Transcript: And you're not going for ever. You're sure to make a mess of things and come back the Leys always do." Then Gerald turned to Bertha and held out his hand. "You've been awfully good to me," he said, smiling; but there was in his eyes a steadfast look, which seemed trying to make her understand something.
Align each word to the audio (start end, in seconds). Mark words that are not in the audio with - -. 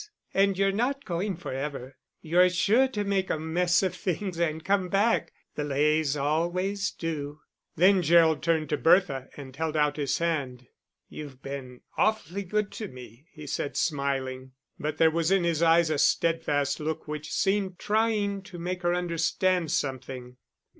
And 0.33 0.57
you're 0.57 0.71
not 0.71 1.05
going 1.05 1.37
for 1.37 1.53
ever. 1.53 1.95
You're 2.21 2.49
sure 2.49 2.87
to 2.87 3.03
make 3.03 3.29
a 3.29 3.37
mess 3.37 3.83
of 3.83 3.95
things 3.95 4.39
and 4.39 4.65
come 4.65 4.89
back 4.89 5.31
the 5.53 5.63
Leys 5.63 6.17
always 6.17 6.89
do." 6.89 7.41
Then 7.75 8.01
Gerald 8.01 8.41
turned 8.41 8.69
to 8.69 8.77
Bertha 8.77 9.29
and 9.37 9.55
held 9.55 9.77
out 9.77 9.97
his 9.97 10.17
hand. 10.17 10.65
"You've 11.07 11.43
been 11.43 11.81
awfully 11.99 12.41
good 12.41 12.71
to 12.71 12.87
me," 12.87 13.27
he 13.31 13.45
said, 13.45 13.77
smiling; 13.77 14.53
but 14.79 14.97
there 14.97 15.11
was 15.11 15.29
in 15.29 15.43
his 15.43 15.61
eyes 15.61 15.91
a 15.91 15.99
steadfast 15.99 16.79
look, 16.79 17.07
which 17.07 17.31
seemed 17.31 17.77
trying 17.77 18.41
to 18.41 18.57
make 18.57 18.81
her 18.81 18.95
understand 18.95 19.69
something. 19.71 20.37